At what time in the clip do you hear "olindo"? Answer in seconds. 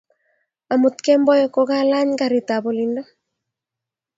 2.69-3.01